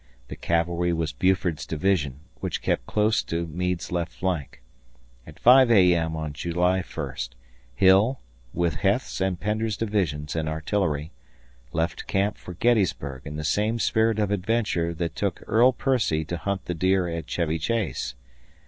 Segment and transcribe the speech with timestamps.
[0.29, 4.63] The cavalry was Buford's division, which kept close to Meade's left flank.
[5.27, 6.15] At 5 A.M.
[6.15, 7.15] on July 1,
[7.75, 8.19] Hill,
[8.51, 11.11] with Heth's and Pender's divisions and artillery,
[11.71, 16.37] left camp for Gettysburg in the same spirit of adventure that took Earl Percy to
[16.37, 18.15] hunt the deer at Chevy Chase.